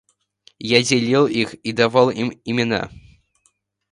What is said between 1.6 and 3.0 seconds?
давал им имена.